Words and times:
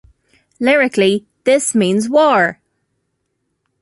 Lyrically, 0.59 1.27
This 1.43 1.75
Means 1.75 2.09
War! 2.09 2.59